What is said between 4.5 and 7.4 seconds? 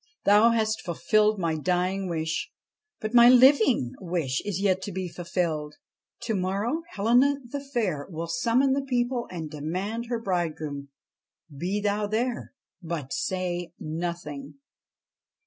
yet to be fulfilled. To morrow Helena